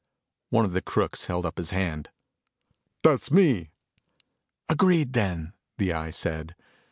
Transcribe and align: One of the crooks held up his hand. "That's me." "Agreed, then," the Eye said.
One 0.49 0.65
of 0.65 0.73
the 0.73 0.81
crooks 0.81 1.27
held 1.27 1.45
up 1.45 1.59
his 1.59 1.69
hand. 1.69 2.09
"That's 3.03 3.29
me." 3.31 3.69
"Agreed, 4.67 5.13
then," 5.13 5.53
the 5.77 5.93
Eye 5.93 6.09
said. 6.09 6.55